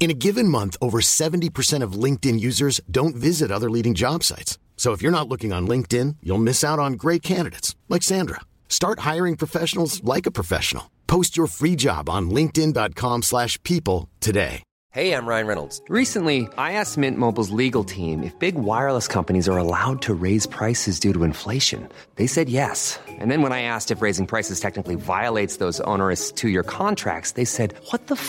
In 0.00 0.12
a 0.12 0.14
given 0.14 0.46
month, 0.46 0.76
over 0.80 1.00
70% 1.00 1.82
of 1.82 1.92
LinkedIn 2.04 2.38
users 2.38 2.80
don't 2.88 3.16
visit 3.16 3.50
other 3.50 3.68
leading 3.68 3.94
job 3.94 4.22
sites. 4.22 4.56
So 4.76 4.92
if 4.92 5.02
you're 5.02 5.10
not 5.10 5.28
looking 5.28 5.52
on 5.52 5.66
LinkedIn, 5.66 6.16
you'll 6.22 6.38
miss 6.38 6.62
out 6.62 6.78
on 6.78 6.92
great 6.92 7.22
candidates 7.22 7.74
like 7.88 8.04
Sandra. 8.04 8.40
Start 8.68 9.00
hiring 9.00 9.34
professionals 9.36 10.02
like 10.04 10.24
a 10.24 10.30
professional. 10.30 10.88
Post 11.08 11.36
your 11.36 11.48
free 11.48 11.74
job 11.74 12.08
on 12.08 12.30
linkedin.com/people 12.30 14.08
today. 14.20 14.62
Hey, 14.90 15.12
I'm 15.12 15.26
Ryan 15.26 15.46
Reynolds. 15.46 15.82
Recently, 15.88 16.48
I 16.56 16.72
asked 16.72 16.96
Mint 16.96 17.18
Mobile's 17.18 17.50
legal 17.50 17.84
team 17.84 18.22
if 18.22 18.38
big 18.38 18.54
wireless 18.54 19.06
companies 19.08 19.48
are 19.48 19.58
allowed 19.58 20.00
to 20.02 20.14
raise 20.14 20.46
prices 20.46 20.98
due 20.98 21.12
to 21.12 21.24
inflation. 21.24 21.88
They 22.16 22.26
said 22.26 22.48
yes. 22.48 22.98
And 23.06 23.30
then 23.30 23.42
when 23.42 23.52
I 23.52 23.62
asked 23.62 23.90
if 23.90 24.00
raising 24.00 24.26
prices 24.26 24.60
technically 24.60 24.94
violates 24.94 25.56
those 25.56 25.80
onerous 25.80 26.32
two-year 26.32 26.62
contracts, 26.62 27.32
they 27.32 27.44
said, 27.44 27.74
"What 27.90 28.06
the 28.06 28.14
f*** 28.14 28.28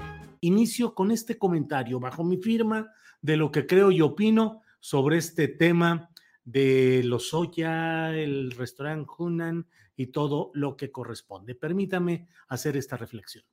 Inicio 0.41 0.95
con 0.95 1.11
este 1.11 1.37
comentario 1.37 1.99
bajo 1.99 2.23
mi 2.23 2.37
firma 2.37 2.91
de 3.21 3.37
lo 3.37 3.51
que 3.51 3.65
creo 3.67 3.91
y 3.91 4.01
opino 4.01 4.61
sobre 4.79 5.17
este 5.17 5.47
tema 5.47 6.09
de 6.43 7.03
Lozoya, 7.03 8.15
el 8.15 8.51
restaurante 8.51 9.09
Hunan 9.17 9.67
y 9.95 10.07
todo 10.07 10.51
lo 10.55 10.75
que 10.75 10.91
corresponde. 10.91 11.53
Permítame 11.55 12.27
hacer 12.47 12.75
esta 12.75 12.97
reflexión. 12.97 13.45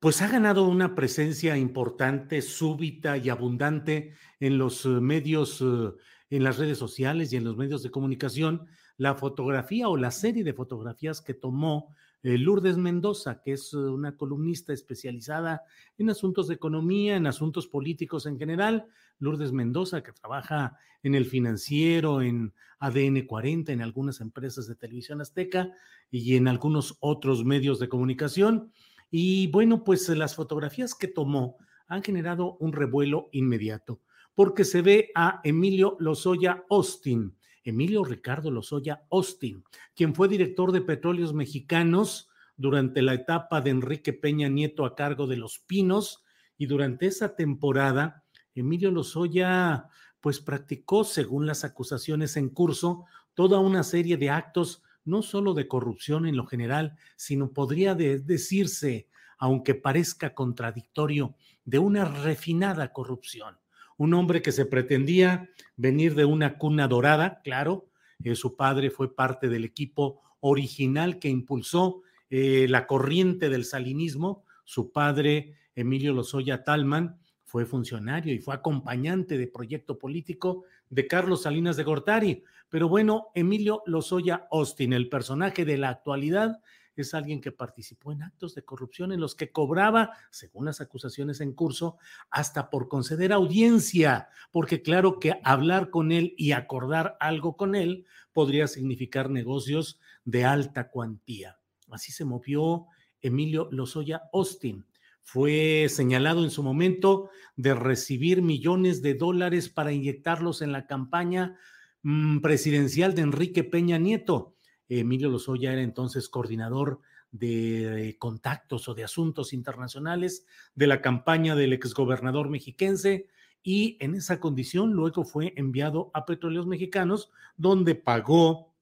Pues 0.00 0.22
ha 0.22 0.28
ganado 0.28 0.66
una 0.68 0.94
presencia 0.94 1.56
importante, 1.56 2.40
súbita 2.42 3.16
y 3.16 3.30
abundante 3.30 4.14
en 4.38 4.56
los 4.56 4.84
eh, 4.84 4.88
medios, 4.88 5.60
eh, 5.60 5.90
en 6.30 6.44
las 6.44 6.58
redes 6.58 6.78
sociales 6.78 7.32
y 7.32 7.36
en 7.36 7.44
los 7.44 7.56
medios 7.56 7.82
de 7.82 7.90
comunicación, 7.90 8.68
la 8.96 9.14
fotografía 9.14 9.88
o 9.88 9.96
la 9.96 10.12
serie 10.12 10.44
de 10.44 10.52
fotografías 10.52 11.20
que 11.20 11.34
tomó 11.34 11.96
Lourdes 12.22 12.76
Mendoza, 12.76 13.40
que 13.40 13.52
es 13.52 13.72
eh, 13.72 13.76
una 13.76 14.16
columnista 14.16 14.72
especializada 14.72 15.62
en 15.96 16.10
asuntos 16.10 16.48
de 16.48 16.54
economía, 16.54 17.16
en 17.16 17.26
asuntos 17.26 17.68
políticos 17.68 18.26
en 18.26 18.38
general. 18.38 18.86
Lourdes 19.18 19.52
Mendoza, 19.52 20.02
que 20.02 20.12
trabaja 20.12 20.76
en 21.02 21.14
el 21.14 21.26
financiero, 21.26 22.22
en 22.22 22.52
ADN 22.80 23.26
40, 23.26 23.72
en 23.72 23.82
algunas 23.82 24.20
empresas 24.20 24.66
de 24.66 24.74
televisión 24.74 25.20
azteca 25.20 25.70
y 26.10 26.36
en 26.36 26.48
algunos 26.48 26.96
otros 27.00 27.44
medios 27.44 27.78
de 27.78 27.88
comunicación. 27.88 28.72
Y 29.10 29.46
bueno, 29.48 29.84
pues 29.84 30.08
las 30.08 30.34
fotografías 30.34 30.94
que 30.94 31.08
tomó 31.08 31.56
han 31.86 32.02
generado 32.02 32.56
un 32.60 32.72
revuelo 32.72 33.28
inmediato, 33.32 34.00
porque 34.34 34.64
se 34.64 34.82
ve 34.82 35.10
a 35.14 35.40
Emilio 35.42 35.96
Lozoya 35.98 36.64
Austin, 36.68 37.34
Emilio 37.68 38.02
Ricardo 38.02 38.50
Lozoya 38.50 39.04
Austin, 39.10 39.62
quien 39.94 40.14
fue 40.14 40.28
director 40.28 40.72
de 40.72 40.80
Petróleos 40.80 41.34
Mexicanos 41.34 42.30
durante 42.56 43.02
la 43.02 43.12
etapa 43.12 43.60
de 43.60 43.70
Enrique 43.70 44.14
Peña 44.14 44.48
Nieto 44.48 44.86
a 44.86 44.96
cargo 44.96 45.26
de 45.26 45.36
Los 45.36 45.58
Pinos. 45.58 46.24
Y 46.56 46.66
durante 46.66 47.06
esa 47.06 47.36
temporada 47.36 48.24
Emilio 48.54 48.90
Lozoya 48.90 49.88
pues 50.20 50.40
practicó, 50.40 51.04
según 51.04 51.46
las 51.46 51.62
acusaciones 51.62 52.36
en 52.36 52.48
curso, 52.48 53.04
toda 53.34 53.60
una 53.60 53.82
serie 53.82 54.16
de 54.16 54.30
actos 54.30 54.82
no 55.04 55.22
solo 55.22 55.52
de 55.52 55.68
corrupción 55.68 56.26
en 56.26 56.36
lo 56.36 56.46
general, 56.46 56.96
sino 57.16 57.52
podría 57.52 57.94
de 57.94 58.18
decirse, 58.18 59.08
aunque 59.36 59.74
parezca 59.74 60.34
contradictorio, 60.34 61.36
de 61.64 61.78
una 61.78 62.06
refinada 62.06 62.92
corrupción 62.92 63.58
un 63.98 64.14
hombre 64.14 64.40
que 64.40 64.52
se 64.52 64.64
pretendía 64.64 65.50
venir 65.76 66.14
de 66.14 66.24
una 66.24 66.56
cuna 66.56 66.88
dorada, 66.88 67.40
claro, 67.44 67.90
eh, 68.24 68.34
su 68.34 68.56
padre 68.56 68.90
fue 68.90 69.14
parte 69.14 69.48
del 69.48 69.64
equipo 69.64 70.22
original 70.40 71.18
que 71.18 71.28
impulsó 71.28 72.02
eh, 72.30 72.66
la 72.68 72.86
corriente 72.86 73.50
del 73.50 73.64
salinismo, 73.64 74.44
su 74.64 74.92
padre, 74.92 75.54
Emilio 75.74 76.12
Lozoya 76.12 76.64
Talman, 76.64 77.18
fue 77.44 77.64
funcionario 77.64 78.34
y 78.34 78.38
fue 78.38 78.54
acompañante 78.54 79.38
de 79.38 79.46
proyecto 79.46 79.98
político 79.98 80.64
de 80.90 81.06
Carlos 81.06 81.42
Salinas 81.42 81.76
de 81.76 81.84
Gortari. 81.84 82.44
Pero 82.68 82.88
bueno, 82.88 83.28
Emilio 83.34 83.82
Lozoya 83.86 84.46
Austin, 84.50 84.92
el 84.92 85.08
personaje 85.08 85.64
de 85.64 85.78
la 85.78 85.88
actualidad, 85.88 86.60
es 87.02 87.14
alguien 87.14 87.40
que 87.40 87.52
participó 87.52 88.12
en 88.12 88.22
actos 88.22 88.54
de 88.54 88.64
corrupción 88.64 89.12
en 89.12 89.20
los 89.20 89.34
que 89.34 89.52
cobraba, 89.52 90.12
según 90.30 90.66
las 90.66 90.80
acusaciones 90.80 91.40
en 91.40 91.52
curso, 91.52 91.98
hasta 92.30 92.70
por 92.70 92.88
conceder 92.88 93.32
audiencia, 93.32 94.28
porque 94.50 94.82
claro 94.82 95.18
que 95.18 95.40
hablar 95.44 95.90
con 95.90 96.12
él 96.12 96.34
y 96.36 96.52
acordar 96.52 97.16
algo 97.20 97.56
con 97.56 97.74
él 97.74 98.06
podría 98.32 98.66
significar 98.68 99.30
negocios 99.30 100.00
de 100.24 100.44
alta 100.44 100.90
cuantía. 100.90 101.58
Así 101.90 102.12
se 102.12 102.24
movió 102.24 102.86
Emilio 103.20 103.68
Lozoya 103.70 104.22
Austin. 104.32 104.86
Fue 105.22 105.86
señalado 105.88 106.44
en 106.44 106.50
su 106.50 106.62
momento 106.62 107.30
de 107.56 107.74
recibir 107.74 108.42
millones 108.42 109.02
de 109.02 109.14
dólares 109.14 109.68
para 109.68 109.92
inyectarlos 109.92 110.62
en 110.62 110.72
la 110.72 110.86
campaña 110.86 111.58
mm, 112.02 112.40
presidencial 112.40 113.14
de 113.14 113.22
Enrique 113.22 113.64
Peña 113.64 113.98
Nieto 113.98 114.57
Emilio 114.88 115.28
Lozoya 115.28 115.72
era 115.72 115.82
entonces 115.82 116.28
coordinador 116.28 117.00
de 117.30 118.16
contactos 118.18 118.88
o 118.88 118.94
de 118.94 119.04
asuntos 119.04 119.52
internacionales 119.52 120.46
de 120.74 120.86
la 120.86 121.02
campaña 121.02 121.54
del 121.54 121.74
exgobernador 121.74 122.48
mexiquense 122.48 123.28
y 123.62 123.96
en 124.00 124.14
esa 124.14 124.40
condición 124.40 124.92
luego 124.92 125.24
fue 125.24 125.52
enviado 125.56 126.10
a 126.14 126.24
Petróleos 126.24 126.66
Mexicanos 126.66 127.30
donde 127.56 127.94
pagó 127.94 128.74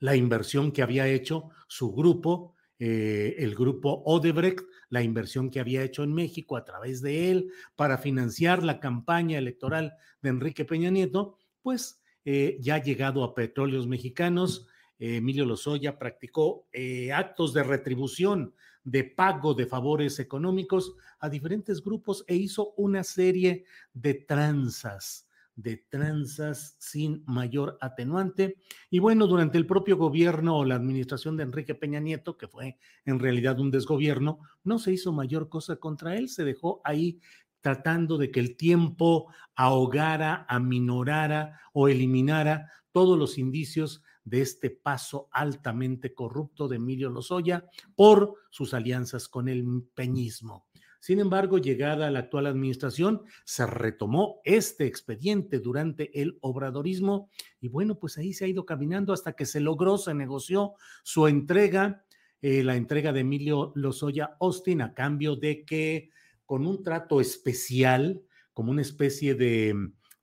la 0.00 0.16
inversión 0.16 0.70
que 0.70 0.82
había 0.82 1.08
hecho 1.08 1.50
su 1.66 1.92
grupo, 1.92 2.54
eh, 2.78 3.36
el 3.38 3.54
grupo 3.54 4.02
Odebrecht, 4.04 4.60
la 4.90 5.02
inversión 5.02 5.50
que 5.50 5.60
había 5.60 5.82
hecho 5.82 6.02
en 6.02 6.12
México 6.12 6.56
a 6.56 6.64
través 6.64 7.00
de 7.00 7.30
él 7.30 7.50
para 7.74 7.98
financiar 7.98 8.62
la 8.62 8.80
campaña 8.80 9.38
electoral 9.38 9.94
de 10.20 10.28
Enrique 10.28 10.64
Peña 10.64 10.90
Nieto, 10.90 11.38
pues 11.62 12.02
eh, 12.24 12.58
ya 12.60 12.82
llegado 12.82 13.24
a 13.24 13.34
Petróleos 13.34 13.86
Mexicanos, 13.86 14.68
Emilio 14.98 15.44
Lozoya 15.44 15.98
practicó 15.98 16.66
eh, 16.72 17.12
actos 17.12 17.52
de 17.52 17.62
retribución, 17.62 18.54
de 18.84 19.04
pago 19.04 19.54
de 19.54 19.66
favores 19.66 20.18
económicos 20.18 20.94
a 21.18 21.28
diferentes 21.28 21.82
grupos 21.82 22.24
e 22.28 22.36
hizo 22.36 22.74
una 22.76 23.02
serie 23.02 23.64
de 23.92 24.14
tranzas, 24.14 25.28
de 25.56 25.78
tranzas 25.88 26.76
sin 26.78 27.22
mayor 27.26 27.78
atenuante. 27.80 28.56
Y 28.90 28.98
bueno, 28.98 29.26
durante 29.26 29.58
el 29.58 29.66
propio 29.66 29.96
gobierno 29.96 30.58
o 30.58 30.64
la 30.64 30.74
administración 30.74 31.36
de 31.36 31.44
Enrique 31.44 31.74
Peña 31.74 32.00
Nieto, 32.00 32.36
que 32.36 32.48
fue 32.48 32.78
en 33.04 33.18
realidad 33.18 33.58
un 33.58 33.70
desgobierno, 33.70 34.40
no 34.64 34.78
se 34.78 34.92
hizo 34.92 35.12
mayor 35.12 35.48
cosa 35.48 35.76
contra 35.76 36.16
él, 36.16 36.28
se 36.28 36.44
dejó 36.44 36.80
ahí 36.84 37.20
tratando 37.62 38.18
de 38.18 38.30
que 38.30 38.40
el 38.40 38.56
tiempo 38.56 39.32
ahogara, 39.54 40.44
aminorara 40.50 41.60
o 41.72 41.88
eliminara 41.88 42.70
todos 42.92 43.18
los 43.18 43.38
indicios 43.38 44.02
de 44.24 44.40
este 44.40 44.70
paso 44.70 45.28
altamente 45.30 46.14
corrupto 46.14 46.68
de 46.68 46.76
Emilio 46.76 47.10
Lozoya 47.10 47.66
por 47.94 48.34
sus 48.50 48.74
alianzas 48.74 49.28
con 49.28 49.48
el 49.48 49.64
peñismo. 49.94 50.66
Sin 51.04 51.20
embargo, 51.20 51.58
llegada 51.58 52.06
a 52.06 52.10
la 52.10 52.20
actual 52.20 52.46
administración, 52.46 53.24
se 53.44 53.66
retomó 53.66 54.40
este 54.42 54.86
expediente 54.86 55.58
durante 55.58 56.18
el 56.18 56.38
obradorismo 56.40 57.28
y 57.60 57.68
bueno, 57.68 57.98
pues 57.98 58.16
ahí 58.16 58.32
se 58.32 58.46
ha 58.46 58.48
ido 58.48 58.64
caminando 58.64 59.12
hasta 59.12 59.34
que 59.34 59.44
se 59.44 59.60
logró, 59.60 59.98
se 59.98 60.14
negoció 60.14 60.72
su 61.02 61.26
entrega, 61.26 62.06
eh, 62.40 62.62
la 62.62 62.76
entrega 62.76 63.12
de 63.12 63.20
Emilio 63.20 63.72
Lozoya 63.74 64.36
Austin 64.40 64.80
a 64.80 64.94
cambio 64.94 65.36
de 65.36 65.66
que 65.66 66.08
con 66.46 66.66
un 66.66 66.82
trato 66.82 67.20
especial, 67.20 68.22
como 68.54 68.70
una 68.70 68.80
especie 68.80 69.34
de 69.34 69.74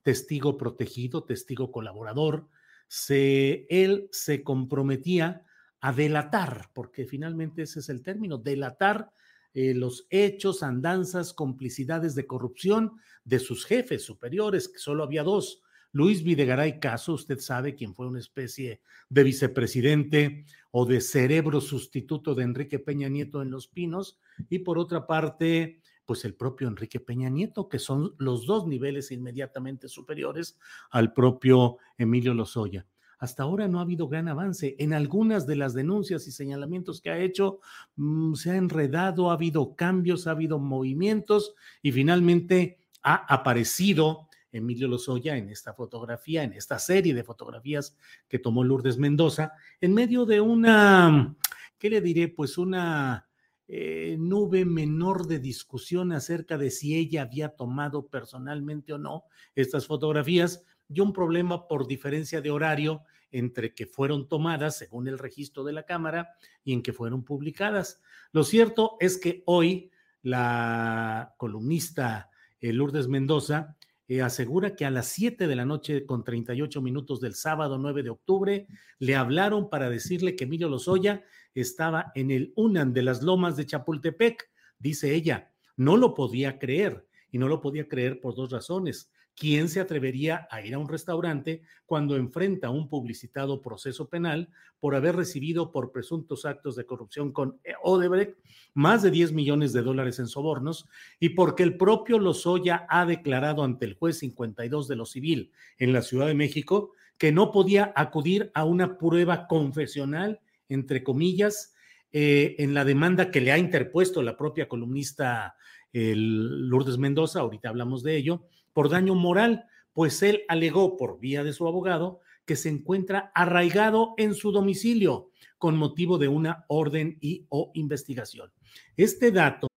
testigo 0.02 0.56
protegido, 0.56 1.22
testigo 1.22 1.70
colaborador, 1.70 2.48
se, 2.92 3.66
él 3.70 4.10
se 4.12 4.42
comprometía 4.42 5.46
a 5.80 5.94
delatar, 5.94 6.68
porque 6.74 7.06
finalmente 7.06 7.62
ese 7.62 7.80
es 7.80 7.88
el 7.88 8.02
término, 8.02 8.36
delatar 8.36 9.10
eh, 9.54 9.72
los 9.72 10.06
hechos, 10.10 10.62
andanzas, 10.62 11.32
complicidades 11.32 12.14
de 12.14 12.26
corrupción 12.26 12.92
de 13.24 13.38
sus 13.38 13.64
jefes 13.64 14.04
superiores, 14.04 14.68
que 14.68 14.78
solo 14.78 15.04
había 15.04 15.22
dos. 15.22 15.62
Luis 15.92 16.22
Videgaray 16.22 16.80
Caso, 16.80 17.14
usted 17.14 17.38
sabe 17.38 17.74
quién 17.74 17.94
fue 17.94 18.06
una 18.08 18.18
especie 18.18 18.82
de 19.08 19.24
vicepresidente 19.24 20.44
o 20.70 20.84
de 20.84 21.00
cerebro 21.00 21.62
sustituto 21.62 22.34
de 22.34 22.44
Enrique 22.44 22.78
Peña 22.78 23.08
Nieto 23.08 23.40
en 23.40 23.50
Los 23.50 23.68
Pinos, 23.68 24.18
y 24.50 24.58
por 24.58 24.78
otra 24.78 25.06
parte, 25.06 25.80
pues 26.04 26.24
el 26.24 26.34
propio 26.34 26.68
Enrique 26.68 27.00
Peña 27.00 27.28
Nieto, 27.28 27.68
que 27.68 27.78
son 27.78 28.14
los 28.18 28.46
dos 28.46 28.66
niveles 28.66 29.10
inmediatamente 29.10 29.88
superiores 29.88 30.58
al 30.90 31.12
propio 31.12 31.78
Emilio 31.98 32.34
Lozoya 32.34 32.86
hasta 33.22 33.44
ahora 33.44 33.68
no 33.68 33.78
ha 33.78 33.82
habido 33.82 34.08
gran 34.08 34.26
avance. 34.26 34.74
En 34.80 34.92
algunas 34.92 35.46
de 35.46 35.54
las 35.54 35.74
denuncias 35.74 36.26
y 36.26 36.32
señalamientos 36.32 37.00
que 37.00 37.08
ha 37.08 37.20
hecho, 37.20 37.60
mm, 37.94 38.34
se 38.34 38.50
ha 38.50 38.56
enredado, 38.56 39.30
ha 39.30 39.34
habido 39.34 39.76
cambios, 39.76 40.26
ha 40.26 40.32
habido 40.32 40.58
movimientos 40.58 41.54
y 41.82 41.92
finalmente 41.92 42.80
ha 43.00 43.14
aparecido 43.32 44.28
Emilio 44.50 44.88
Lozoya 44.88 45.36
en 45.36 45.50
esta 45.50 45.72
fotografía, 45.72 46.42
en 46.42 46.52
esta 46.52 46.80
serie 46.80 47.14
de 47.14 47.22
fotografías 47.22 47.96
que 48.28 48.40
tomó 48.40 48.64
Lourdes 48.64 48.98
Mendoza, 48.98 49.52
en 49.80 49.94
medio 49.94 50.26
de 50.26 50.40
una, 50.40 51.36
¿qué 51.78 51.90
le 51.90 52.00
diré? 52.00 52.26
Pues 52.26 52.58
una 52.58 53.28
eh, 53.74 54.16
nube 54.18 54.66
menor 54.66 55.26
de 55.26 55.38
discusión 55.38 56.12
acerca 56.12 56.58
de 56.58 56.70
si 56.70 56.94
ella 56.94 57.22
había 57.22 57.56
tomado 57.56 58.06
personalmente 58.06 58.92
o 58.92 58.98
no 58.98 59.24
estas 59.54 59.86
fotografías 59.86 60.62
y 60.90 61.00
un 61.00 61.14
problema 61.14 61.66
por 61.68 61.86
diferencia 61.86 62.42
de 62.42 62.50
horario 62.50 63.00
entre 63.30 63.72
que 63.72 63.86
fueron 63.86 64.28
tomadas 64.28 64.76
según 64.76 65.08
el 65.08 65.18
registro 65.18 65.64
de 65.64 65.72
la 65.72 65.86
Cámara 65.86 66.34
y 66.62 66.74
en 66.74 66.82
que 66.82 66.92
fueron 66.92 67.24
publicadas. 67.24 68.02
Lo 68.32 68.44
cierto 68.44 68.98
es 69.00 69.16
que 69.16 69.42
hoy 69.46 69.90
la 70.20 71.34
columnista 71.38 72.28
eh, 72.60 72.74
Lourdes 72.74 73.08
Mendoza 73.08 73.78
eh, 74.08 74.22
asegura 74.22 74.74
que 74.74 74.84
a 74.84 74.90
las 74.90 75.06
7 75.08 75.46
de 75.46 75.56
la 75.56 75.64
noche 75.64 76.04
con 76.06 76.24
38 76.24 76.82
minutos 76.82 77.20
del 77.20 77.34
sábado 77.34 77.78
9 77.78 78.02
de 78.02 78.10
octubre 78.10 78.66
le 78.98 79.14
hablaron 79.14 79.70
para 79.70 79.88
decirle 79.88 80.34
que 80.34 80.44
Emilio 80.44 80.68
Lozoya 80.68 81.22
estaba 81.54 82.10
en 82.14 82.30
el 82.30 82.52
UNAN 82.56 82.92
de 82.92 83.02
las 83.02 83.22
Lomas 83.22 83.56
de 83.56 83.66
Chapultepec. 83.66 84.50
Dice 84.78 85.14
ella, 85.14 85.52
no 85.76 85.96
lo 85.96 86.14
podía 86.14 86.58
creer 86.58 87.06
y 87.30 87.38
no 87.38 87.48
lo 87.48 87.60
podía 87.60 87.88
creer 87.88 88.20
por 88.20 88.34
dos 88.34 88.50
razones. 88.50 89.11
¿Quién 89.34 89.68
se 89.68 89.80
atrevería 89.80 90.46
a 90.50 90.60
ir 90.60 90.74
a 90.74 90.78
un 90.78 90.88
restaurante 90.88 91.62
cuando 91.86 92.16
enfrenta 92.16 92.70
un 92.70 92.88
publicitado 92.88 93.62
proceso 93.62 94.08
penal 94.08 94.50
por 94.78 94.94
haber 94.94 95.16
recibido 95.16 95.72
por 95.72 95.90
presuntos 95.90 96.44
actos 96.44 96.76
de 96.76 96.84
corrupción 96.84 97.32
con 97.32 97.58
Odebrecht 97.82 98.36
más 98.74 99.02
de 99.02 99.10
10 99.10 99.32
millones 99.32 99.72
de 99.72 99.82
dólares 99.82 100.18
en 100.18 100.26
sobornos 100.26 100.86
y 101.18 101.30
porque 101.30 101.62
el 101.62 101.76
propio 101.76 102.18
Lozoya 102.18 102.86
ha 102.88 103.06
declarado 103.06 103.64
ante 103.64 103.86
el 103.86 103.94
juez 103.94 104.18
52 104.18 104.88
de 104.88 104.96
lo 104.96 105.06
civil 105.06 105.52
en 105.78 105.92
la 105.92 106.02
Ciudad 106.02 106.26
de 106.26 106.34
México 106.34 106.92
que 107.16 107.32
no 107.32 107.52
podía 107.52 107.92
acudir 107.94 108.50
a 108.54 108.64
una 108.64 108.98
prueba 108.98 109.46
confesional, 109.46 110.40
entre 110.68 111.02
comillas, 111.02 111.74
eh, 112.10 112.56
en 112.58 112.74
la 112.74 112.84
demanda 112.84 113.30
que 113.30 113.40
le 113.40 113.52
ha 113.52 113.58
interpuesto 113.58 114.22
la 114.22 114.36
propia 114.36 114.68
columnista 114.68 115.56
Lourdes 115.94 116.98
Mendoza, 116.98 117.40
ahorita 117.40 117.68
hablamos 117.68 118.02
de 118.02 118.16
ello, 118.16 118.48
por 118.72 118.88
daño 118.88 119.14
moral, 119.14 119.66
pues 119.92 120.22
él 120.22 120.42
alegó 120.48 120.96
por 120.96 121.18
vía 121.18 121.44
de 121.44 121.52
su 121.52 121.66
abogado 121.66 122.20
que 122.44 122.56
se 122.56 122.68
encuentra 122.68 123.30
arraigado 123.34 124.14
en 124.16 124.34
su 124.34 124.52
domicilio 124.52 125.30
con 125.58 125.76
motivo 125.76 126.18
de 126.18 126.28
una 126.28 126.64
orden 126.68 127.18
y 127.20 127.46
o 127.50 127.70
investigación. 127.74 128.52
Este 128.96 129.30
dato 129.30 129.68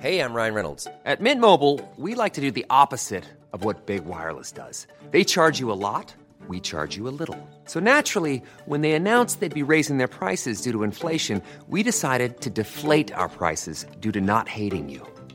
Hey, 0.00 0.20
I'm 0.20 0.34
Ryan 0.34 0.54
Reynolds. 0.54 0.86
At 1.04 1.20
Mint 1.20 1.40
Mobile, 1.40 1.80
we 1.96 2.14
like 2.14 2.34
to 2.34 2.40
do 2.40 2.50
the 2.52 2.66
opposite 2.68 3.24
of 3.52 3.64
what 3.64 3.86
Big 3.86 4.04
Wireless 4.04 4.52
does. 4.52 4.86
They 5.10 5.24
charge 5.24 5.58
you 5.58 5.72
a 5.72 5.74
lot, 5.74 6.14
we 6.48 6.60
charge 6.60 6.96
you 6.96 7.08
a 7.08 7.14
little. 7.18 7.38
So 7.64 7.80
naturally, 7.80 8.42
when 8.66 8.82
they 8.82 8.92
announced 8.92 9.40
they'd 9.40 9.62
be 9.62 9.62
raising 9.62 9.96
their 9.96 10.06
prices 10.06 10.60
due 10.60 10.72
to 10.72 10.82
inflation, 10.82 11.40
we 11.68 11.82
decided 11.82 12.42
to 12.42 12.50
deflate 12.50 13.10
our 13.14 13.28
prices 13.28 13.86
due 13.98 14.12
to 14.12 14.20
not 14.20 14.48
hating 14.48 14.90
you. 14.90 15.15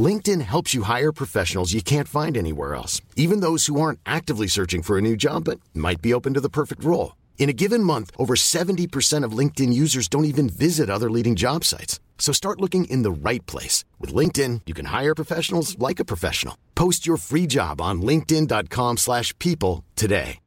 LinkedIn 0.00 0.40
helps 0.42 0.72
you 0.72 0.82
hire 0.84 1.12
professionals 1.12 1.72
you 1.72 1.82
can't 1.82 2.08
find 2.08 2.36
anywhere 2.36 2.74
else, 2.74 3.00
even 3.16 3.40
those 3.40 3.66
who 3.66 3.80
aren't 3.80 3.98
actively 4.06 4.46
searching 4.46 4.82
for 4.82 4.96
a 4.96 5.02
new 5.02 5.16
job 5.16 5.44
but 5.44 5.58
might 5.74 6.00
be 6.00 6.14
open 6.14 6.34
to 6.34 6.40
the 6.40 6.48
perfect 6.48 6.84
role. 6.84 7.16
In 7.38 7.48
a 7.48 7.54
given 7.54 7.82
month, 7.82 8.10
over 8.16 8.34
70% 8.36 9.24
of 9.24 9.32
LinkedIn 9.32 9.72
users 9.72 10.08
don't 10.08 10.26
even 10.26 10.48
visit 10.48 10.90
other 10.90 11.10
leading 11.10 11.34
job 11.34 11.64
sites. 11.64 11.98
So 12.18 12.32
start 12.32 12.60
looking 12.60 12.84
in 12.84 13.02
the 13.02 13.10
right 13.10 13.44
place. 13.46 13.84
With 13.98 14.14
LinkedIn, 14.14 14.60
you 14.66 14.74
can 14.74 14.86
hire 14.86 15.14
professionals 15.14 15.76
like 15.78 15.98
a 15.98 16.04
professional. 16.04 16.56
Post 16.76 17.06
your 17.06 17.16
free 17.16 17.48
job 17.48 17.80
on 17.80 18.02
linkedin.com 18.02 18.98
slash 18.98 19.36
people 19.38 19.84
today. 19.96 20.38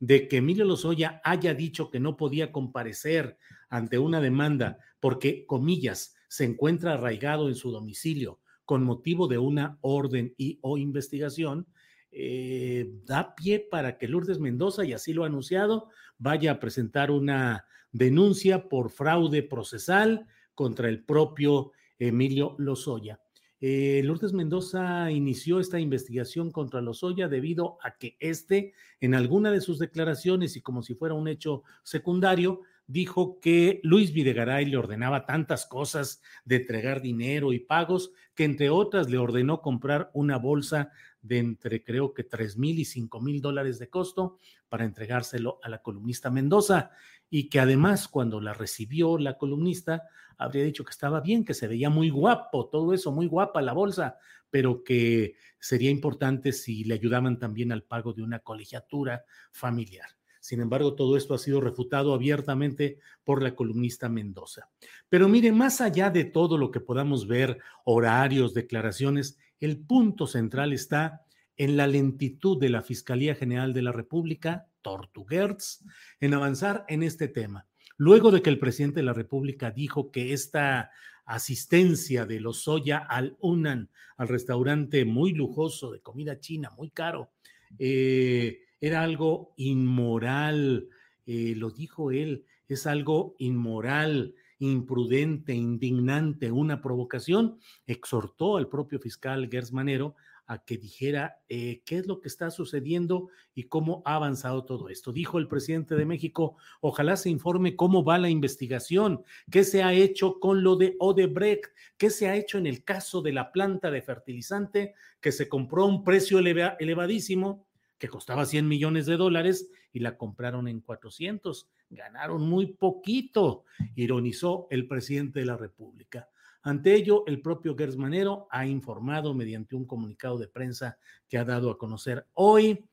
De 0.00 0.28
que 0.28 0.38
Emilio 0.38 0.66
Lozoya 0.66 1.22
haya 1.24 1.54
dicho 1.54 1.90
que 1.90 1.98
no 1.98 2.14
podía 2.14 2.52
comparecer 2.52 3.38
ante 3.70 3.98
una 3.98 4.20
demanda 4.20 4.76
porque, 5.00 5.46
comillas, 5.46 6.13
se 6.34 6.42
encuentra 6.42 6.94
arraigado 6.94 7.48
en 7.48 7.54
su 7.54 7.70
domicilio 7.70 8.40
con 8.64 8.82
motivo 8.82 9.28
de 9.28 9.38
una 9.38 9.78
orden 9.82 10.34
y 10.36 10.58
o 10.62 10.76
investigación, 10.76 11.68
eh, 12.10 12.90
da 13.04 13.36
pie 13.36 13.60
para 13.60 13.98
que 13.98 14.08
Lourdes 14.08 14.40
Mendoza, 14.40 14.84
y 14.84 14.94
así 14.94 15.12
lo 15.12 15.22
ha 15.22 15.28
anunciado, 15.28 15.90
vaya 16.18 16.50
a 16.50 16.58
presentar 16.58 17.12
una 17.12 17.66
denuncia 17.92 18.68
por 18.68 18.90
fraude 18.90 19.44
procesal 19.44 20.26
contra 20.56 20.88
el 20.88 21.04
propio 21.04 21.70
Emilio 22.00 22.56
Lozoya. 22.58 23.20
Eh, 23.60 24.02
Lourdes 24.02 24.32
Mendoza 24.32 25.12
inició 25.12 25.60
esta 25.60 25.78
investigación 25.78 26.50
contra 26.50 26.80
Lozoya 26.80 27.28
debido 27.28 27.78
a 27.80 27.96
que 27.96 28.16
éste, 28.18 28.72
en 29.00 29.14
alguna 29.14 29.52
de 29.52 29.60
sus 29.60 29.78
declaraciones 29.78 30.56
y 30.56 30.62
como 30.62 30.82
si 30.82 30.96
fuera 30.96 31.14
un 31.14 31.28
hecho 31.28 31.62
secundario, 31.84 32.62
dijo 32.86 33.40
que 33.40 33.80
Luis 33.82 34.12
Videgaray 34.12 34.66
le 34.66 34.76
ordenaba 34.76 35.26
tantas 35.26 35.66
cosas 35.66 36.20
de 36.44 36.56
entregar 36.56 37.00
dinero 37.00 37.52
y 37.52 37.60
pagos 37.60 38.12
que 38.34 38.44
entre 38.44 38.70
otras 38.70 39.08
le 39.08 39.18
ordenó 39.18 39.62
comprar 39.62 40.10
una 40.12 40.36
bolsa 40.36 40.90
de 41.22 41.38
entre 41.38 41.82
creo 41.82 42.12
que 42.12 42.24
tres 42.24 42.58
mil 42.58 42.78
y 42.78 42.84
cinco 42.84 43.20
mil 43.20 43.40
dólares 43.40 43.78
de 43.78 43.88
costo 43.88 44.38
para 44.68 44.84
entregárselo 44.84 45.58
a 45.62 45.68
la 45.68 45.80
columnista 45.80 46.30
Mendoza 46.30 46.90
y 47.30 47.48
que 47.48 47.60
además 47.60 48.06
cuando 48.08 48.40
la 48.40 48.52
recibió 48.52 49.16
la 49.18 49.38
columnista 49.38 50.02
habría 50.36 50.64
dicho 50.64 50.84
que 50.84 50.90
estaba 50.90 51.20
bien, 51.20 51.44
que 51.44 51.54
se 51.54 51.68
veía 51.68 51.90
muy 51.90 52.10
guapo, 52.10 52.68
todo 52.68 52.92
eso, 52.92 53.12
muy 53.12 53.26
guapa 53.26 53.62
la 53.62 53.72
bolsa, 53.72 54.18
pero 54.50 54.84
que 54.84 55.36
sería 55.58 55.90
importante 55.90 56.52
si 56.52 56.84
le 56.84 56.94
ayudaban 56.94 57.38
también 57.38 57.72
al 57.72 57.84
pago 57.84 58.12
de 58.12 58.22
una 58.22 58.40
colegiatura 58.40 59.24
familiar. 59.52 60.08
Sin 60.44 60.60
embargo, 60.60 60.94
todo 60.94 61.16
esto 61.16 61.32
ha 61.32 61.38
sido 61.38 61.62
refutado 61.62 62.12
abiertamente 62.12 62.98
por 63.24 63.42
la 63.42 63.54
columnista 63.54 64.10
Mendoza. 64.10 64.68
Pero 65.08 65.26
mire, 65.26 65.52
más 65.52 65.80
allá 65.80 66.10
de 66.10 66.26
todo 66.26 66.58
lo 66.58 66.70
que 66.70 66.80
podamos 66.80 67.26
ver, 67.26 67.60
horarios, 67.86 68.52
declaraciones, 68.52 69.38
el 69.58 69.78
punto 69.78 70.26
central 70.26 70.74
está 70.74 71.22
en 71.56 71.78
la 71.78 71.86
lentitud 71.86 72.60
de 72.60 72.68
la 72.68 72.82
Fiscalía 72.82 73.34
General 73.34 73.72
de 73.72 73.80
la 73.80 73.92
República, 73.92 74.66
Tortuguerz, 74.82 75.82
en 76.20 76.34
avanzar 76.34 76.84
en 76.88 77.02
este 77.04 77.28
tema. 77.28 77.66
Luego 77.96 78.30
de 78.30 78.42
que 78.42 78.50
el 78.50 78.58
presidente 78.58 79.00
de 79.00 79.06
la 79.06 79.14
República 79.14 79.70
dijo 79.70 80.10
que 80.10 80.34
esta 80.34 80.90
asistencia 81.24 82.26
de 82.26 82.40
los 82.40 82.64
Soya 82.64 82.98
al 82.98 83.34
UNAN, 83.40 83.88
al 84.18 84.28
restaurante 84.28 85.06
muy 85.06 85.32
lujoso 85.32 85.90
de 85.90 86.02
comida 86.02 86.38
china, 86.38 86.70
muy 86.76 86.90
caro, 86.90 87.30
eh, 87.78 88.63
era 88.86 89.02
algo 89.02 89.54
inmoral, 89.56 90.90
eh, 91.24 91.54
lo 91.56 91.70
dijo 91.70 92.10
él, 92.10 92.44
es 92.68 92.86
algo 92.86 93.34
inmoral, 93.38 94.34
imprudente, 94.58 95.54
indignante, 95.54 96.52
una 96.52 96.82
provocación, 96.82 97.58
exhortó 97.86 98.58
al 98.58 98.68
propio 98.68 98.98
fiscal 99.00 99.48
Gers 99.50 99.72
Manero 99.72 100.16
a 100.46 100.62
que 100.62 100.76
dijera 100.76 101.38
eh, 101.48 101.80
qué 101.86 101.96
es 101.96 102.06
lo 102.06 102.20
que 102.20 102.28
está 102.28 102.50
sucediendo 102.50 103.30
y 103.54 103.62
cómo 103.62 104.02
ha 104.04 104.16
avanzado 104.16 104.66
todo 104.66 104.90
esto. 104.90 105.12
Dijo 105.12 105.38
el 105.38 105.48
presidente 105.48 105.94
de 105.94 106.04
México, 106.04 106.58
ojalá 106.82 107.16
se 107.16 107.30
informe 107.30 107.76
cómo 107.76 108.04
va 108.04 108.18
la 108.18 108.28
investigación, 108.28 109.24
qué 109.50 109.64
se 109.64 109.82
ha 109.82 109.94
hecho 109.94 110.38
con 110.40 110.62
lo 110.62 110.76
de 110.76 110.96
Odebrecht, 110.98 111.72
qué 111.96 112.10
se 112.10 112.28
ha 112.28 112.36
hecho 112.36 112.58
en 112.58 112.66
el 112.66 112.84
caso 112.84 113.22
de 113.22 113.32
la 113.32 113.50
planta 113.50 113.90
de 113.90 114.02
fertilizante 114.02 114.94
que 115.22 115.32
se 115.32 115.48
compró 115.48 115.84
a 115.84 115.86
un 115.86 116.04
precio 116.04 116.38
elevadísimo, 116.38 117.64
que 118.04 118.10
costaba 118.10 118.44
100 118.44 118.68
millones 118.68 119.06
de 119.06 119.16
dólares 119.16 119.70
y 119.90 120.00
la 120.00 120.18
compraron 120.18 120.68
en 120.68 120.82
400. 120.82 121.70
Ganaron 121.88 122.46
muy 122.46 122.74
poquito, 122.74 123.64
ironizó 123.94 124.66
el 124.68 124.86
presidente 124.86 125.40
de 125.40 125.46
la 125.46 125.56
República. 125.56 126.28
Ante 126.60 126.94
ello, 126.94 127.24
el 127.26 127.40
propio 127.40 127.74
Gersmanero 127.74 128.46
ha 128.50 128.66
informado 128.66 129.32
mediante 129.32 129.74
un 129.74 129.86
comunicado 129.86 130.36
de 130.36 130.48
prensa 130.48 130.98
que 131.30 131.38
ha 131.38 131.46
dado 131.46 131.70
a 131.70 131.78
conocer 131.78 132.26
hoy, 132.34 132.84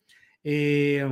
eh, 0.46 1.06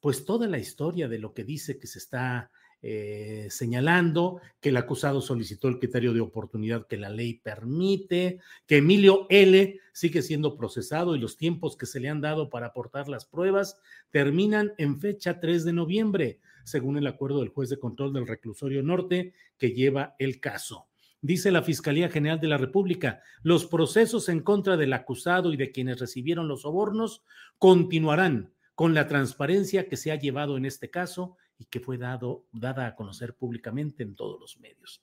pues 0.00 0.24
toda 0.24 0.48
la 0.48 0.58
historia 0.58 1.06
de 1.06 1.20
lo 1.20 1.32
que 1.32 1.44
dice 1.44 1.78
que 1.78 1.86
se 1.86 2.00
está 2.00 2.50
eh, 2.82 3.48
señalando, 3.50 4.40
que 4.60 4.68
el 4.68 4.76
acusado 4.76 5.20
solicitó 5.20 5.68
el 5.68 5.78
criterio 5.78 6.12
de 6.12 6.20
oportunidad 6.20 6.86
que 6.86 6.96
la 6.96 7.08
ley 7.08 7.34
permite, 7.34 8.38
que 8.66 8.76
Emilio 8.76 9.26
L. 9.30 9.80
sigue 9.92 10.22
siendo 10.22 10.56
procesado 10.56 11.16
y 11.16 11.18
los 11.18 11.36
tiempos 11.36 11.76
que 11.76 11.86
se 11.86 12.00
le 12.00 12.08
han 12.08 12.20
dado 12.20 12.50
para 12.50 12.66
aportar 12.68 13.08
las 13.08 13.24
pruebas 13.24 13.78
terminan 14.10 14.72
en 14.78 15.00
fecha 15.00 15.40
3 15.40 15.64
de 15.64 15.72
noviembre, 15.72 16.40
según 16.64 16.98
el 16.98 17.06
acuerdo 17.06 17.40
del 17.40 17.48
juez 17.48 17.70
de 17.70 17.78
control 17.78 18.12
del 18.12 18.26
reclusorio 18.26 18.82
norte 18.82 19.32
que 19.58 19.72
lleva 19.72 20.14
el 20.18 20.38
caso. 20.40 20.86
Dice 21.22 21.50
la 21.50 21.62
Fiscalía 21.62 22.10
General 22.10 22.38
de 22.38 22.48
la 22.48 22.58
República, 22.58 23.20
los 23.42 23.66
procesos 23.66 24.28
en 24.28 24.40
contra 24.40 24.76
del 24.76 24.92
acusado 24.92 25.52
y 25.52 25.56
de 25.56 25.72
quienes 25.72 25.98
recibieron 25.98 26.46
los 26.46 26.62
sobornos 26.62 27.24
continuarán 27.58 28.52
con 28.76 28.94
la 28.94 29.08
transparencia 29.08 29.88
que 29.88 29.96
se 29.96 30.12
ha 30.12 30.16
llevado 30.16 30.56
en 30.56 30.66
este 30.66 30.90
caso 30.90 31.36
y 31.58 31.66
que 31.66 31.80
fue 31.80 31.98
dado, 31.98 32.46
dada 32.52 32.86
a 32.86 32.94
conocer 32.94 33.34
públicamente 33.34 34.02
en 34.02 34.14
todos 34.14 34.40
los 34.40 34.58
medios. 34.58 35.02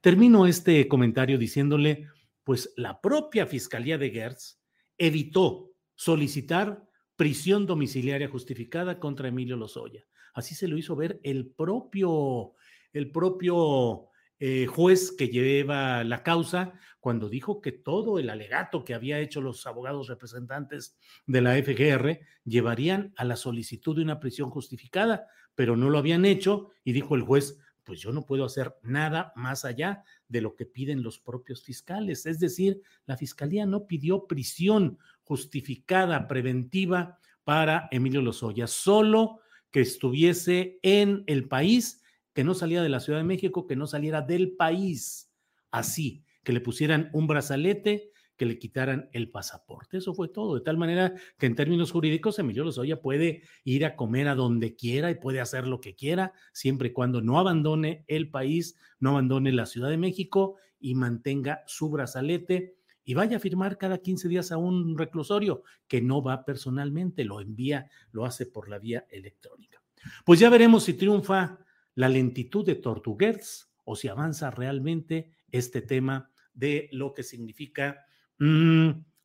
Termino 0.00 0.46
este 0.46 0.88
comentario 0.88 1.38
diciéndole, 1.38 2.08
pues 2.44 2.72
la 2.76 3.00
propia 3.00 3.46
Fiscalía 3.46 3.98
de 3.98 4.10
Gertz 4.10 4.60
evitó 4.96 5.72
solicitar 5.94 6.84
prisión 7.16 7.66
domiciliaria 7.66 8.28
justificada 8.28 8.98
contra 8.98 9.28
Emilio 9.28 9.56
Lozoya. 9.56 10.06
Así 10.32 10.54
se 10.54 10.68
lo 10.68 10.78
hizo 10.78 10.96
ver 10.96 11.20
el 11.22 11.50
propio, 11.50 12.54
el 12.92 13.10
propio 13.10 14.08
eh, 14.38 14.64
juez 14.64 15.12
que 15.12 15.28
lleva 15.28 16.02
la 16.02 16.22
causa 16.22 16.72
cuando 16.98 17.28
dijo 17.28 17.60
que 17.60 17.72
todo 17.72 18.18
el 18.18 18.30
alegato 18.30 18.84
que 18.84 18.94
había 18.94 19.18
hecho 19.18 19.42
los 19.42 19.66
abogados 19.66 20.08
representantes 20.08 20.98
de 21.26 21.40
la 21.42 21.56
FGR 21.62 22.20
llevarían 22.44 23.12
a 23.16 23.24
la 23.24 23.36
solicitud 23.36 23.96
de 23.96 24.02
una 24.02 24.18
prisión 24.18 24.48
justificada, 24.48 25.26
pero 25.54 25.76
no 25.76 25.90
lo 25.90 25.98
habían 25.98 26.24
hecho 26.24 26.70
y 26.84 26.92
dijo 26.92 27.14
el 27.14 27.22
juez, 27.22 27.58
pues 27.84 28.00
yo 28.00 28.12
no 28.12 28.24
puedo 28.24 28.44
hacer 28.44 28.74
nada 28.82 29.32
más 29.34 29.64
allá 29.64 30.04
de 30.28 30.40
lo 30.40 30.54
que 30.54 30.66
piden 30.66 31.02
los 31.02 31.18
propios 31.18 31.62
fiscales. 31.62 32.26
Es 32.26 32.38
decir, 32.38 32.80
la 33.06 33.16
fiscalía 33.16 33.66
no 33.66 33.86
pidió 33.86 34.26
prisión 34.26 34.98
justificada, 35.22 36.28
preventiva 36.28 37.18
para 37.44 37.88
Emilio 37.90 38.22
Lozoya, 38.22 38.66
solo 38.66 39.40
que 39.70 39.80
estuviese 39.80 40.78
en 40.82 41.24
el 41.26 41.48
país 41.48 42.02
que 42.32 42.44
no 42.44 42.54
salía 42.54 42.82
de 42.82 42.88
la 42.88 43.00
Ciudad 43.00 43.18
de 43.18 43.24
México, 43.24 43.66
que 43.66 43.76
no 43.76 43.86
saliera 43.86 44.22
del 44.22 44.52
país, 44.52 45.32
así, 45.70 46.24
que 46.44 46.52
le 46.52 46.60
pusieran 46.60 47.10
un 47.12 47.26
brazalete, 47.26 48.09
que 48.40 48.46
le 48.46 48.58
quitaran 48.58 49.10
el 49.12 49.30
pasaporte. 49.30 49.98
Eso 49.98 50.14
fue 50.14 50.28
todo, 50.28 50.54
de 50.54 50.62
tal 50.62 50.78
manera 50.78 51.12
que 51.36 51.44
en 51.44 51.54
términos 51.54 51.92
jurídicos 51.92 52.38
Emilio 52.38 52.64
Lozoya 52.64 53.02
puede 53.02 53.42
ir 53.64 53.84
a 53.84 53.96
comer 53.96 54.28
a 54.28 54.34
donde 54.34 54.76
quiera 54.76 55.10
y 55.10 55.16
puede 55.16 55.42
hacer 55.42 55.66
lo 55.66 55.82
que 55.82 55.94
quiera, 55.94 56.32
siempre 56.54 56.88
y 56.88 56.92
cuando 56.94 57.20
no 57.20 57.38
abandone 57.38 58.02
el 58.06 58.30
país, 58.30 58.78
no 58.98 59.10
abandone 59.10 59.52
la 59.52 59.66
Ciudad 59.66 59.90
de 59.90 59.98
México 59.98 60.56
y 60.78 60.94
mantenga 60.94 61.62
su 61.66 61.90
brazalete 61.90 62.78
y 63.04 63.12
vaya 63.12 63.36
a 63.36 63.40
firmar 63.40 63.76
cada 63.76 63.98
15 63.98 64.26
días 64.28 64.52
a 64.52 64.56
un 64.56 64.96
reclusorio 64.96 65.62
que 65.86 66.00
no 66.00 66.22
va 66.22 66.46
personalmente, 66.46 67.24
lo 67.24 67.42
envía, 67.42 67.90
lo 68.10 68.24
hace 68.24 68.46
por 68.46 68.70
la 68.70 68.78
vía 68.78 69.04
electrónica. 69.10 69.82
Pues 70.24 70.40
ya 70.40 70.48
veremos 70.48 70.84
si 70.84 70.94
triunfa 70.94 71.58
la 71.94 72.08
lentitud 72.08 72.64
de 72.64 72.76
Tortuguers 72.76 73.70
o 73.84 73.96
si 73.96 74.08
avanza 74.08 74.50
realmente 74.50 75.30
este 75.50 75.82
tema 75.82 76.30
de 76.54 76.88
lo 76.90 77.12
que 77.12 77.22
significa 77.22 78.06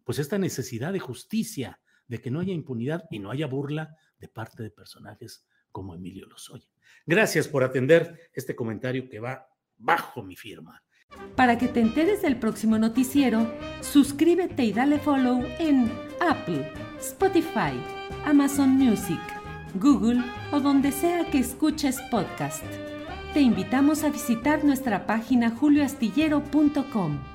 pues 0.03 0.19
esta 0.19 0.37
necesidad 0.37 0.93
de 0.93 0.99
justicia, 0.99 1.79
de 2.07 2.21
que 2.21 2.29
no 2.29 2.39
haya 2.39 2.53
impunidad 2.53 3.05
y 3.09 3.19
no 3.19 3.31
haya 3.31 3.47
burla 3.47 3.95
de 4.19 4.27
parte 4.27 4.61
de 4.61 4.69
personajes 4.69 5.45
como 5.71 5.95
Emilio 5.95 6.27
Lozoya. 6.27 6.67
Gracias 7.05 7.47
por 7.47 7.63
atender 7.63 8.29
este 8.33 8.55
comentario 8.55 9.09
que 9.09 9.19
va 9.19 9.47
bajo 9.77 10.21
mi 10.23 10.35
firma. 10.35 10.83
Para 11.35 11.57
que 11.57 11.67
te 11.67 11.79
enteres 11.79 12.21
del 12.21 12.37
próximo 12.37 12.77
noticiero, 12.77 13.51
suscríbete 13.81 14.63
y 14.63 14.73
dale 14.73 14.99
follow 14.99 15.43
en 15.59 15.91
Apple, 16.19 16.71
Spotify, 16.99 17.79
Amazon 18.25 18.69
Music 18.71 19.19
Google 19.79 20.23
o 20.51 20.59
donde 20.59 20.91
sea 20.91 21.29
que 21.29 21.39
escuches 21.39 22.01
podcast. 22.09 22.63
Te 23.33 23.41
invitamos 23.41 24.03
a 24.03 24.09
visitar 24.09 24.63
nuestra 24.63 25.05
página 25.05 25.51
julioastillero.com. 25.51 27.34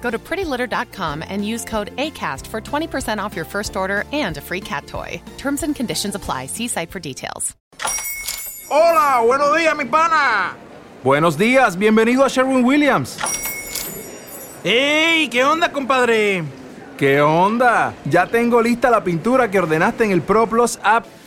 Go 0.00 0.10
to 0.10 0.18
prettylitter.com 0.18 1.22
and 1.28 1.46
use 1.46 1.64
code 1.64 1.94
ACAST 1.96 2.46
for 2.46 2.60
20% 2.60 3.18
off 3.22 3.36
your 3.36 3.44
first 3.44 3.76
order 3.76 4.04
and 4.12 4.36
a 4.36 4.40
free 4.40 4.60
cat 4.60 4.86
toy. 4.86 5.22
Terms 5.38 5.62
and 5.62 5.76
conditions 5.76 6.14
apply. 6.14 6.46
See 6.46 6.68
site 6.68 6.90
for 6.90 6.98
details. 7.00 7.56
Hola, 8.70 9.20
buenos 9.26 9.56
días, 9.56 9.76
mi 9.76 9.84
pana. 9.84 10.54
Buenos 11.02 11.36
días, 11.36 11.76
bienvenido 11.76 12.24
a 12.24 12.28
Sherwin 12.28 12.64
Williams. 12.64 13.18
¡Ey! 14.62 15.28
¿Qué 15.28 15.44
onda, 15.44 15.72
compadre? 15.72 16.44
¿Qué 16.96 17.20
onda? 17.20 17.94
Ya 18.04 18.26
tengo 18.26 18.60
lista 18.62 18.90
la 18.90 19.02
pintura 19.02 19.50
que 19.50 19.58
ordenaste 19.58 20.04
en 20.04 20.12
el 20.12 20.20
ProPlus 20.22 20.78
app. 20.82 21.06